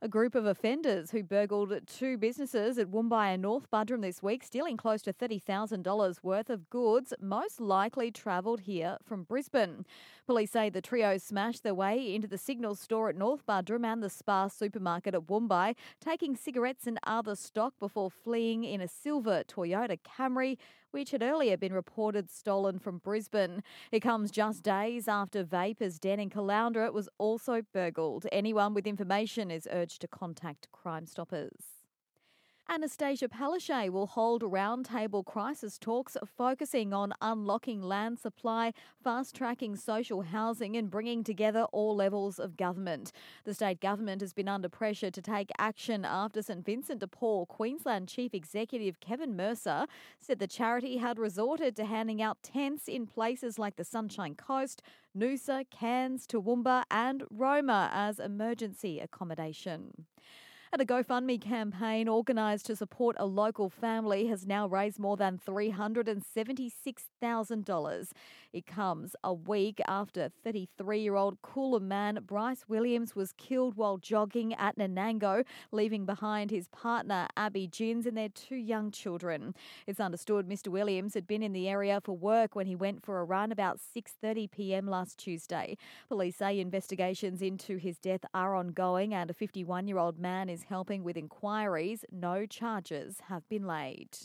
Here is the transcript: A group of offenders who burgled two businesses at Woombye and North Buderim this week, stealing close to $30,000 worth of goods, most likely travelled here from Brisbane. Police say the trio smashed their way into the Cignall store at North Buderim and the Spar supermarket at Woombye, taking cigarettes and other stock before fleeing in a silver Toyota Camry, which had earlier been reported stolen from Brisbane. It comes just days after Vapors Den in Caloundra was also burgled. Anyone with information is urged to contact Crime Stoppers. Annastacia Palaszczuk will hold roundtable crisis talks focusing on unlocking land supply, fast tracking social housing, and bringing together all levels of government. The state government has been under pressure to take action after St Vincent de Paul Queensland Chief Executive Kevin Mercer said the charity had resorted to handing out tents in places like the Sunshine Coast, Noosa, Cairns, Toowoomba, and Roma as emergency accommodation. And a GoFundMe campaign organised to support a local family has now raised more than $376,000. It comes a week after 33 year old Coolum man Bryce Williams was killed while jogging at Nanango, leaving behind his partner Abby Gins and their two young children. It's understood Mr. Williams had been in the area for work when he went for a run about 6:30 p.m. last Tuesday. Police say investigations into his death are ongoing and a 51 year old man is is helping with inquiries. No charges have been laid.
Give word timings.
A 0.00 0.06
group 0.06 0.36
of 0.36 0.46
offenders 0.46 1.10
who 1.10 1.24
burgled 1.24 1.72
two 1.88 2.16
businesses 2.16 2.78
at 2.78 2.86
Woombye 2.86 3.34
and 3.34 3.42
North 3.42 3.68
Buderim 3.68 4.00
this 4.00 4.22
week, 4.22 4.44
stealing 4.44 4.76
close 4.76 5.02
to 5.02 5.12
$30,000 5.12 6.22
worth 6.22 6.50
of 6.50 6.70
goods, 6.70 7.12
most 7.20 7.60
likely 7.60 8.12
travelled 8.12 8.60
here 8.60 8.98
from 9.04 9.24
Brisbane. 9.24 9.84
Police 10.24 10.52
say 10.52 10.70
the 10.70 10.80
trio 10.80 11.18
smashed 11.18 11.64
their 11.64 11.74
way 11.74 12.14
into 12.14 12.28
the 12.28 12.36
Cignall 12.36 12.78
store 12.78 13.08
at 13.08 13.16
North 13.16 13.44
Buderim 13.44 13.84
and 13.84 14.00
the 14.00 14.08
Spar 14.08 14.48
supermarket 14.48 15.16
at 15.16 15.26
Woombye, 15.26 15.74
taking 16.00 16.36
cigarettes 16.36 16.86
and 16.86 17.00
other 17.02 17.34
stock 17.34 17.74
before 17.80 18.08
fleeing 18.08 18.62
in 18.62 18.80
a 18.80 18.86
silver 18.86 19.42
Toyota 19.48 19.98
Camry, 19.98 20.58
which 20.90 21.10
had 21.10 21.22
earlier 21.22 21.56
been 21.56 21.72
reported 21.72 22.30
stolen 22.30 22.78
from 22.78 22.98
Brisbane. 22.98 23.62
It 23.92 24.00
comes 24.00 24.30
just 24.30 24.62
days 24.62 25.06
after 25.08 25.42
Vapors 25.42 25.98
Den 25.98 26.20
in 26.20 26.30
Caloundra 26.30 26.92
was 26.92 27.08
also 27.18 27.62
burgled. 27.74 28.26
Anyone 28.32 28.72
with 28.72 28.86
information 28.86 29.50
is 29.50 29.68
urged 29.70 29.87
to 29.98 30.08
contact 30.08 30.70
Crime 30.72 31.06
Stoppers. 31.06 31.77
Annastacia 32.70 33.28
Palaszczuk 33.28 33.88
will 33.92 34.08
hold 34.08 34.42
roundtable 34.42 35.24
crisis 35.24 35.78
talks 35.78 36.18
focusing 36.26 36.92
on 36.92 37.14
unlocking 37.22 37.80
land 37.80 38.18
supply, 38.18 38.74
fast 39.02 39.34
tracking 39.34 39.74
social 39.74 40.20
housing, 40.20 40.76
and 40.76 40.90
bringing 40.90 41.24
together 41.24 41.62
all 41.72 41.96
levels 41.96 42.38
of 42.38 42.58
government. 42.58 43.10
The 43.44 43.54
state 43.54 43.80
government 43.80 44.20
has 44.20 44.34
been 44.34 44.48
under 44.48 44.68
pressure 44.68 45.10
to 45.10 45.22
take 45.22 45.50
action 45.56 46.04
after 46.04 46.42
St 46.42 46.62
Vincent 46.62 47.00
de 47.00 47.06
Paul 47.06 47.46
Queensland 47.46 48.06
Chief 48.06 48.34
Executive 48.34 49.00
Kevin 49.00 49.34
Mercer 49.34 49.86
said 50.18 50.38
the 50.38 50.46
charity 50.46 50.98
had 50.98 51.18
resorted 51.18 51.74
to 51.76 51.86
handing 51.86 52.20
out 52.20 52.42
tents 52.42 52.86
in 52.86 53.06
places 53.06 53.58
like 53.58 53.76
the 53.76 53.84
Sunshine 53.84 54.34
Coast, 54.34 54.82
Noosa, 55.16 55.64
Cairns, 55.70 56.26
Toowoomba, 56.26 56.82
and 56.90 57.24
Roma 57.30 57.88
as 57.94 58.18
emergency 58.18 59.00
accommodation. 59.00 60.04
And 60.70 60.82
a 60.82 60.84
GoFundMe 60.84 61.40
campaign 61.40 62.10
organised 62.10 62.66
to 62.66 62.76
support 62.76 63.16
a 63.18 63.24
local 63.24 63.70
family 63.70 64.26
has 64.26 64.46
now 64.46 64.66
raised 64.66 64.98
more 64.98 65.16
than 65.16 65.38
$376,000. 65.38 68.10
It 68.52 68.66
comes 68.66 69.16
a 69.24 69.32
week 69.32 69.80
after 69.86 70.30
33 70.44 71.00
year 71.00 71.16
old 71.16 71.40
Coolum 71.40 71.80
man 71.82 72.18
Bryce 72.26 72.66
Williams 72.68 73.16
was 73.16 73.32
killed 73.32 73.76
while 73.76 73.96
jogging 73.96 74.52
at 74.54 74.76
Nanango, 74.76 75.46
leaving 75.72 76.04
behind 76.04 76.50
his 76.50 76.68
partner 76.68 77.28
Abby 77.34 77.66
Gins 77.66 78.04
and 78.06 78.14
their 78.16 78.28
two 78.28 78.56
young 78.56 78.90
children. 78.90 79.54
It's 79.86 80.00
understood 80.00 80.46
Mr. 80.46 80.68
Williams 80.68 81.14
had 81.14 81.26
been 81.26 81.42
in 81.42 81.54
the 81.54 81.66
area 81.68 82.00
for 82.02 82.14
work 82.16 82.54
when 82.54 82.66
he 82.66 82.76
went 82.76 83.04
for 83.04 83.20
a 83.20 83.24
run 83.24 83.52
about 83.52 83.78
6:30 83.78 84.50
p.m. 84.50 84.86
last 84.86 85.18
Tuesday. 85.18 85.78
Police 86.08 86.36
say 86.36 86.60
investigations 86.60 87.40
into 87.40 87.78
his 87.78 87.98
death 87.98 88.26
are 88.34 88.54
ongoing 88.54 89.14
and 89.14 89.30
a 89.30 89.34
51 89.34 89.88
year 89.88 89.98
old 89.98 90.18
man 90.18 90.48
is 90.48 90.57
is 90.58 90.64
helping 90.64 91.04
with 91.04 91.16
inquiries. 91.16 92.04
No 92.10 92.44
charges 92.44 93.20
have 93.28 93.48
been 93.48 93.66
laid. 93.66 94.18